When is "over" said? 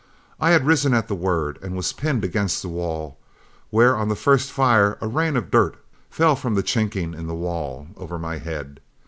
7.97-8.17